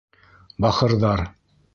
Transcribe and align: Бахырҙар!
Бахырҙар! 0.65 1.21